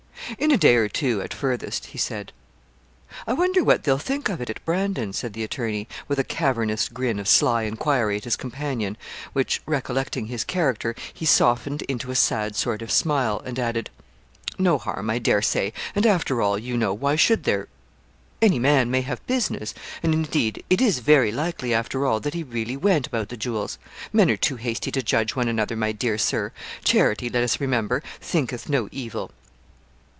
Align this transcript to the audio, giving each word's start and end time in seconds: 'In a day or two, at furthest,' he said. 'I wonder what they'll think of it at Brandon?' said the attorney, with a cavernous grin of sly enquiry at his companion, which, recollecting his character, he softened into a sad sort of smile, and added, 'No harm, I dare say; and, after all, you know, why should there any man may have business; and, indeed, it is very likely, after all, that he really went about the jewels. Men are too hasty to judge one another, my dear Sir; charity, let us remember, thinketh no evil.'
'In 0.39 0.49
a 0.51 0.57
day 0.57 0.75
or 0.75 0.87
two, 0.87 1.21
at 1.21 1.33
furthest,' 1.33 1.87
he 1.87 1.97
said. 1.97 2.31
'I 3.27 3.33
wonder 3.33 3.65
what 3.65 3.83
they'll 3.83 3.97
think 3.97 4.29
of 4.29 4.39
it 4.39 4.49
at 4.49 4.63
Brandon?' 4.63 5.11
said 5.11 5.33
the 5.33 5.43
attorney, 5.43 5.89
with 6.07 6.19
a 6.19 6.23
cavernous 6.23 6.87
grin 6.87 7.19
of 7.19 7.27
sly 7.27 7.63
enquiry 7.63 8.15
at 8.15 8.23
his 8.23 8.37
companion, 8.37 8.95
which, 9.33 9.61
recollecting 9.65 10.27
his 10.27 10.45
character, 10.45 10.95
he 11.13 11.25
softened 11.25 11.81
into 11.81 12.11
a 12.11 12.15
sad 12.15 12.55
sort 12.55 12.81
of 12.81 12.91
smile, 12.91 13.41
and 13.43 13.59
added, 13.59 13.89
'No 14.57 14.77
harm, 14.77 15.09
I 15.09 15.19
dare 15.19 15.41
say; 15.41 15.73
and, 15.95 16.05
after 16.05 16.41
all, 16.41 16.57
you 16.57 16.77
know, 16.77 16.93
why 16.93 17.17
should 17.17 17.43
there 17.43 17.67
any 18.41 18.57
man 18.57 18.89
may 18.89 19.01
have 19.01 19.25
business; 19.27 19.73
and, 20.01 20.13
indeed, 20.13 20.63
it 20.69 20.79
is 20.79 20.99
very 20.99 21.33
likely, 21.33 21.73
after 21.73 22.05
all, 22.05 22.21
that 22.21 22.33
he 22.33 22.43
really 22.43 22.77
went 22.77 23.05
about 23.07 23.27
the 23.27 23.37
jewels. 23.37 23.77
Men 24.13 24.31
are 24.31 24.37
too 24.37 24.55
hasty 24.55 24.91
to 24.93 25.03
judge 25.03 25.35
one 25.35 25.49
another, 25.49 25.75
my 25.75 25.91
dear 25.91 26.17
Sir; 26.17 26.53
charity, 26.85 27.29
let 27.29 27.43
us 27.43 27.59
remember, 27.59 28.01
thinketh 28.21 28.69
no 28.69 28.87
evil.' 28.93 29.31